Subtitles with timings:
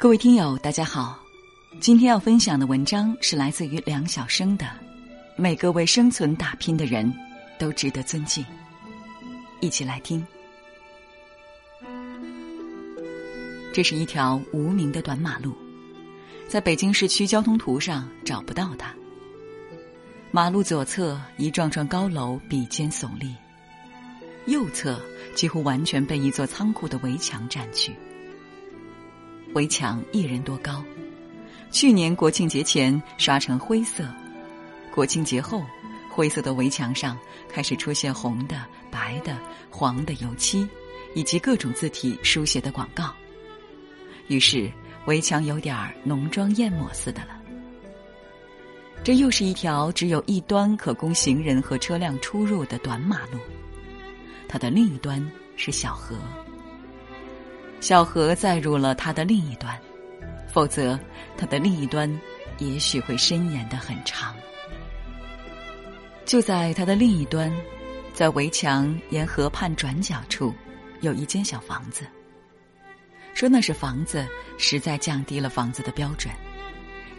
[0.00, 1.22] 各位听友，大家好，
[1.78, 4.64] 今天要分享的文章是来自于梁晓声的
[5.36, 7.14] 《每个为生存打拼的人
[7.58, 8.42] 都值得尊敬》，
[9.60, 10.26] 一起来听。
[13.74, 15.54] 这是一条无名的短马路，
[16.48, 18.94] 在北京市区交通图上找不到它。
[20.30, 23.34] 马路左侧一幢幢高楼比肩耸立，
[24.46, 24.98] 右侧
[25.34, 27.94] 几乎完全被一座仓库的围墙占据。
[29.54, 30.82] 围墙一人多高，
[31.70, 34.04] 去年国庆节前刷成灰色，
[34.94, 35.64] 国庆节后，
[36.08, 37.18] 灰色的围墙上
[37.48, 39.36] 开始出现红的、白的、
[39.68, 40.66] 黄的油漆，
[41.14, 43.12] 以及各种字体书写的广告。
[44.28, 44.70] 于是，
[45.06, 47.36] 围墙有点浓妆艳抹似的了。
[49.02, 53.38] 这又是一条只有一端可供行人和车辆出入的短马路，
[54.46, 56.16] 它的另一端是小河。
[57.80, 59.76] 小河载入了它的另一端，
[60.46, 60.98] 否则
[61.36, 62.20] 它的另一端
[62.58, 64.36] 也许会伸延的很长。
[66.26, 67.50] 就在它的另一端，
[68.12, 70.54] 在围墙沿河畔转角处，
[71.00, 72.04] 有一间小房子。
[73.32, 74.26] 说那是房子，
[74.58, 76.32] 实在降低了房子的标准，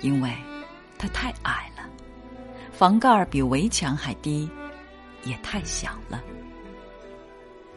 [0.01, 0.31] 因为
[0.97, 1.83] 它太矮了，
[2.71, 4.47] 房盖儿比围墙还低，
[5.23, 6.21] 也太小了。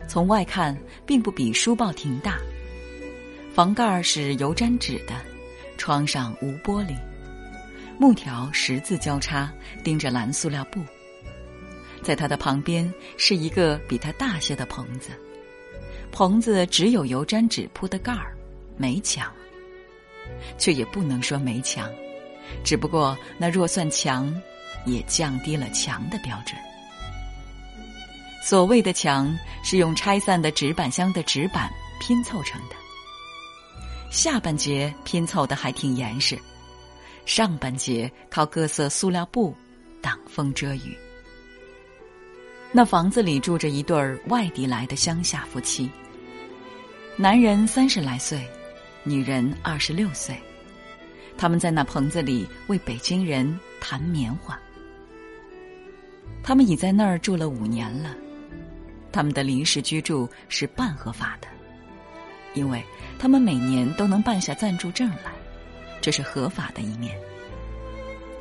[0.06, 0.76] 从外看，
[1.06, 2.38] 并不比书报亭大。
[3.54, 5.14] 房盖是油毡纸的，
[5.78, 6.96] 窗上无玻璃，
[8.00, 9.48] 木条十字交叉
[9.84, 10.80] 钉着蓝塑料布。
[12.02, 15.10] 在它的旁边是一个比它大些的棚子，
[16.10, 18.36] 棚子只有油毡纸铺的盖儿，
[18.76, 19.32] 没墙，
[20.58, 21.88] 却也不能说没墙，
[22.64, 24.34] 只不过那若算墙，
[24.84, 26.60] 也降低了墙的标准。
[28.42, 29.32] 所谓的墙
[29.62, 32.74] 是用拆散的纸板箱的纸板拼凑成的。
[34.14, 36.38] 下半截拼凑的还挺严实，
[37.26, 39.52] 上半截靠各色塑料布
[40.00, 40.96] 挡风遮雨。
[42.70, 45.90] 那房子里住着一对儿外地来的乡下夫妻，
[47.16, 48.48] 男人三十来岁，
[49.02, 50.40] 女人二十六岁，
[51.36, 54.56] 他们在那棚子里为北京人弹棉花。
[56.40, 58.14] 他们已在那儿住了五年了，
[59.10, 61.48] 他们的临时居住是半合法的。
[62.54, 62.82] 因为
[63.18, 65.32] 他们每年都能办下暂住证来，
[66.00, 67.16] 这是合法的一面。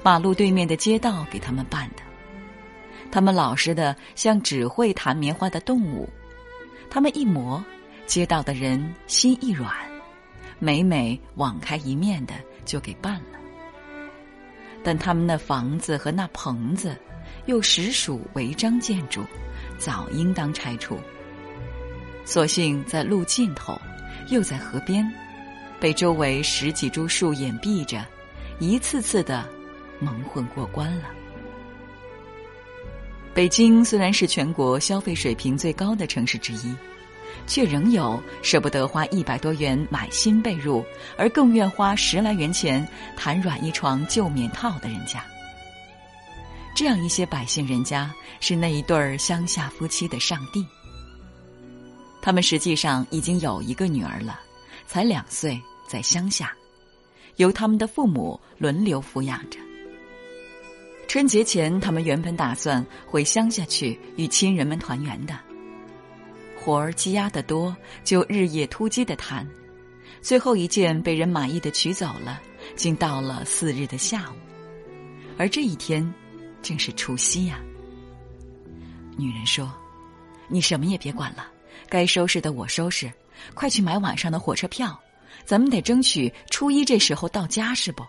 [0.04, 2.04] 马路对面的街道给他们办的，
[3.12, 6.08] 他们老实的像只会弹棉花的动物，
[6.90, 7.64] 他们一磨，
[8.06, 9.74] 街道的人心一软，
[10.60, 12.34] 每每网开一面的
[12.66, 13.40] 就给办了。
[14.84, 16.96] 但他们那房子和那棚子，
[17.46, 19.22] 又实属违章建筑，
[19.78, 21.00] 早应当拆除。
[22.26, 23.80] 所幸在路尽头。
[24.30, 25.10] 又在河边，
[25.80, 28.06] 被周围十几株树掩蔽着，
[28.60, 29.48] 一次次的
[30.00, 31.10] 蒙混过关了。
[33.34, 36.76] 北京虽然是全国消费水平最高的城市之一，
[37.48, 40.86] 却仍有舍不得花一百多元买新被褥，
[41.18, 45.24] 而更愿花十来元钱弹软一床旧棉套的人家。
[46.76, 50.66] 这样一些百姓人家，是那一对儿乡下夫妻的上帝。
[52.24, 54.40] 他们实际上已经有一个女儿了，
[54.88, 56.56] 才两岁，在乡下，
[57.36, 59.60] 由他们的父母轮流抚养着。
[61.06, 65.38] 春节前，他们原本打算回乡下去与亲人们团圆的，
[66.58, 67.76] 活儿积压的多，
[68.06, 69.46] 就日夜突击的谈，
[70.22, 72.42] 最后一件被人满意的取走了，
[72.78, 74.36] 竟到了四日的下午，
[75.38, 76.10] 而这一天，
[76.62, 77.60] 正是除夕呀。
[79.18, 79.70] 女人说
[80.48, 81.48] ：“你什么也别管了。”
[81.94, 83.14] 该收拾的我收拾，
[83.54, 85.00] 快去买晚上的火车票，
[85.46, 88.04] 咱们得争取初一这时候到家，是不？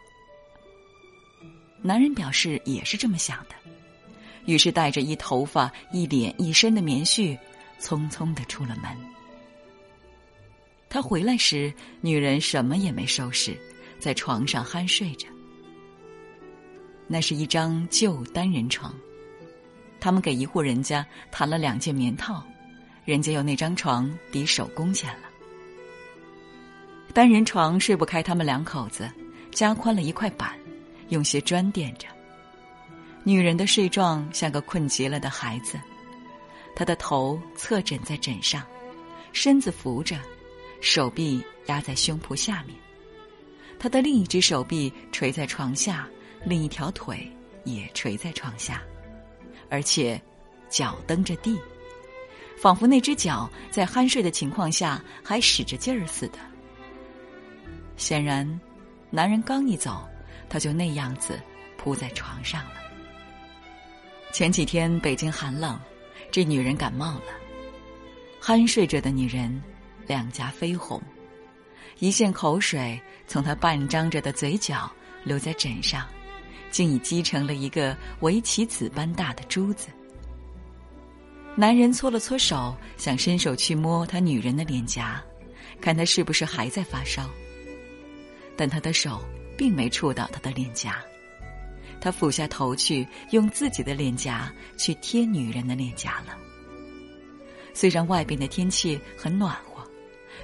[1.82, 3.54] 男人表示也是这么想的，
[4.46, 7.38] 于是带着一头发、一脸、一身的棉絮，
[7.78, 8.90] 匆匆的出了门。
[10.88, 11.70] 他回来时，
[12.00, 13.54] 女人什么也没收拾，
[14.00, 15.28] 在床上酣睡着。
[17.06, 18.94] 那是一张旧单人床，
[20.00, 22.42] 他们给一户人家谈了两件棉套。
[23.04, 25.28] 人家有那张床抵手工钱了，
[27.12, 29.10] 单人床睡不开，他们两口子
[29.50, 30.58] 加宽了一块板，
[31.10, 32.08] 用些砖垫着。
[33.22, 35.78] 女人的睡状像个困极了的孩子，
[36.74, 38.62] 她的头侧枕在枕上，
[39.34, 40.18] 身子扶着，
[40.80, 42.74] 手臂压在胸脯下面，
[43.78, 46.08] 她的另一只手臂垂在床下，
[46.42, 47.30] 另一条腿
[47.64, 48.82] 也垂在床下，
[49.68, 50.18] 而且
[50.70, 51.58] 脚蹬着地。
[52.56, 56.38] 仿佛那只脚在酣睡的情况下还使着劲儿似的。
[57.96, 58.60] 显然，
[59.10, 60.08] 男人刚一走，
[60.48, 61.38] 他就那样子
[61.76, 62.72] 扑在床上了。
[64.32, 65.78] 前几天北京寒冷，
[66.30, 67.32] 这女人感冒了，
[68.40, 69.62] 酣睡着的女人，
[70.06, 71.00] 两颊绯红，
[72.00, 74.90] 一线口水从她半张着的嘴角
[75.22, 76.04] 流在枕上，
[76.70, 79.88] 竟已积成了一个围棋子般大的珠子。
[81.56, 85.22] 男人搓了搓手，想伸手去摸他女人的脸颊，
[85.80, 87.30] 看她是不是还在发烧。
[88.56, 89.20] 但他的手
[89.56, 90.96] 并没触到她的脸颊，
[92.00, 96.36] 他俯下头去，用自己的脸颊去贴女人的脸颊了。
[97.72, 99.88] 虽然外边的天气很暖和，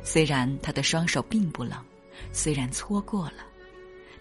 [0.04, 1.76] 虽然他的双手并不冷，
[2.32, 3.44] 虽然搓过了，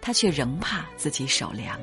[0.01, 1.79] 他却仍怕自己手凉。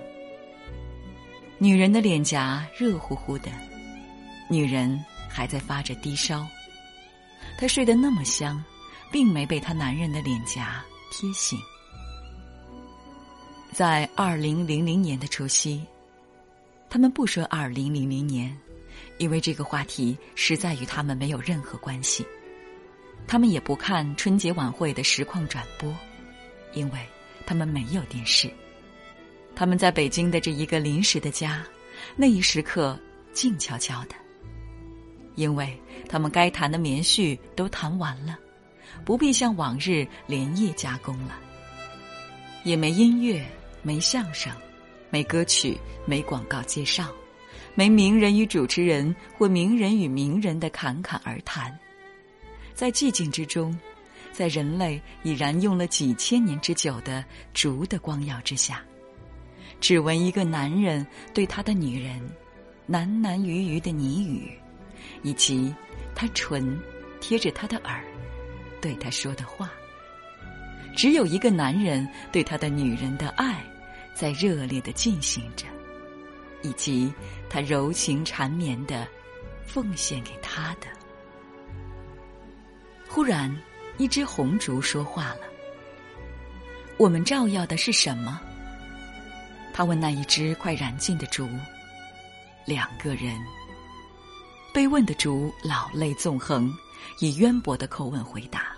[1.58, 3.50] 女人的脸颊热乎乎的。
[4.48, 6.46] 女人还在发着低烧，
[7.58, 8.62] 她睡得那么香，
[9.10, 11.58] 并没被她男人的脸颊贴醒。
[13.72, 15.84] 在二零零零年的除夕，
[16.88, 18.56] 他们不说二零零零年，
[19.18, 22.24] 因为这个话题实在与他们没有任何关系。
[23.26, 25.92] 他们也不看春节晚会的实况转播，
[26.72, 27.00] 因为
[27.44, 28.48] 他们没有电视。
[29.54, 31.62] 他们在北京的这一个临时的家，
[32.14, 32.98] 那一时刻
[33.32, 34.14] 静悄悄的。
[35.36, 35.78] 因为
[36.08, 38.38] 他们该弹的棉絮都弹完了，
[39.04, 41.38] 不必像往日连夜加工了。
[42.64, 43.46] 也没音乐，
[43.82, 44.52] 没相声，
[45.08, 47.08] 没歌曲，没广告介绍，
[47.76, 51.78] 没名人与主持人或名人与名人的侃侃而谈。
[52.74, 53.78] 在寂静之中，
[54.32, 57.24] 在人类已然用了几千年之久的
[57.54, 58.82] 烛的光耀之下，
[59.80, 62.20] 只闻一个男人对他的女人
[62.88, 64.50] 喃喃语语的呢语。
[65.22, 65.74] 以及
[66.14, 66.78] 他唇
[67.20, 68.02] 贴着他的耳，
[68.80, 69.70] 对他说的话。
[70.96, 73.62] 只有一个男人对他的女人的爱，
[74.14, 75.66] 在热烈的进行着，
[76.62, 77.12] 以及
[77.50, 79.06] 他柔情缠绵的
[79.66, 80.86] 奉献给他的。
[83.08, 83.54] 忽然，
[83.98, 85.40] 一只红烛说话了
[86.96, 88.40] ：“我们照耀的是什么？”
[89.74, 91.46] 他问那一只快燃尽的烛。
[92.64, 93.36] 两个人。
[94.76, 96.70] 被问的主老泪纵横，
[97.20, 98.76] 以渊博的口吻回答：“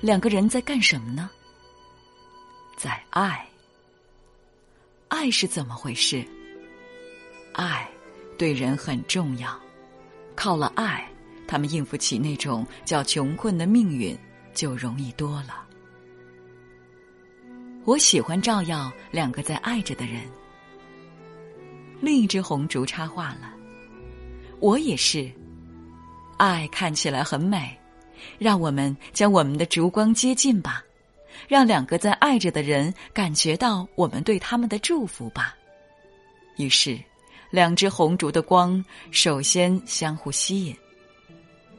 [0.00, 1.28] 两个人在干什么呢？
[2.74, 3.46] 在爱。
[5.08, 6.26] 爱是怎么回事？
[7.52, 7.86] 爱
[8.38, 9.54] 对人很重要，
[10.34, 11.06] 靠了爱，
[11.46, 14.18] 他们应付起那种叫穷困的命运
[14.54, 15.66] 就容易多了。
[17.84, 20.22] 我喜欢照耀两个在爱着的人。”
[22.00, 23.57] 另一只红烛插话了。
[24.60, 25.30] 我也是，
[26.36, 27.78] 爱看起来很美，
[28.38, 30.82] 让我们将我们的烛光接近吧，
[31.46, 35.54] 让两个在爱着的人感觉到我们对他们的祝福吧。
[36.56, 36.98] 于是，
[37.50, 40.76] 两只红烛的光首先相互吸引，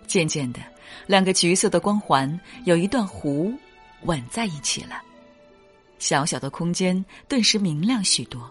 [0.08, 0.62] 渐渐的，
[1.06, 3.54] 两个橘色的光环有一段弧
[4.04, 5.02] 吻在一起了，
[6.00, 8.50] 小小的空间顿时明亮许多。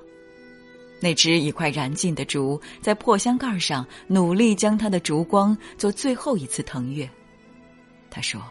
[1.00, 7.08] 那只已快燃尽的烛，在破箱盖上努力将它的烛光做最后一次腾跃。
[8.10, 8.42] 他说：“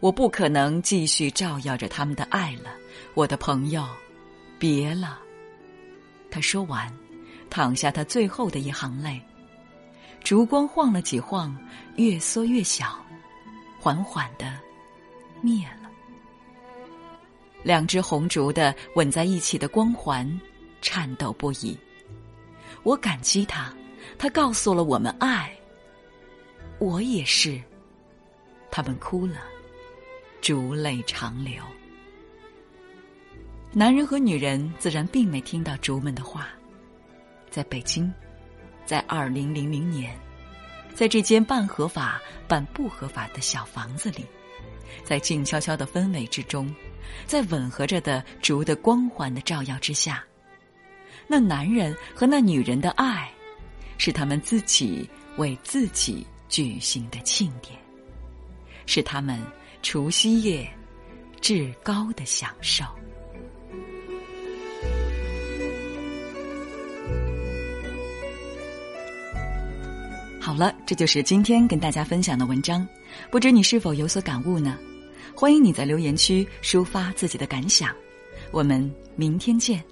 [0.00, 2.70] 我不可能继续照耀着他们的爱了，
[3.14, 3.84] 我的朋友，
[4.58, 5.18] 别了。”
[6.30, 6.92] 他说完，
[7.50, 9.20] 淌下他最后的一行泪。
[10.22, 11.56] 烛光晃了几晃，
[11.96, 12.98] 越缩越小，
[13.80, 14.52] 缓缓的
[15.40, 15.88] 灭了。
[17.62, 20.40] 两只红烛的吻在一起的光环。
[20.80, 21.76] 颤抖不已。
[22.82, 23.72] 我感激他，
[24.18, 25.52] 他告诉了我们爱。
[26.78, 27.60] 我也是。
[28.70, 29.38] 他们哭了，
[30.40, 31.62] 烛泪长流。
[33.72, 36.48] 男人和女人自然并没听到竹们的话。
[37.50, 38.12] 在北京，
[38.84, 40.16] 在二零零零年，
[40.94, 44.24] 在这间半合法半不合法的小房子里，
[45.02, 46.72] 在静悄悄的氛围之中，
[47.26, 50.22] 在吻合着的烛的光环的照耀之下。
[51.30, 53.30] 那男人和那女人的爱，
[53.98, 57.78] 是他们自己为自己举行的庆典，
[58.86, 59.38] 是他们
[59.82, 60.66] 除夕夜
[61.38, 62.82] 至高的享受。
[70.40, 72.88] 好了，这就是今天跟大家分享的文章，
[73.30, 74.78] 不知你是否有所感悟呢？
[75.36, 77.94] 欢迎你在留言区抒发自己的感想，
[78.50, 79.84] 我们明天见。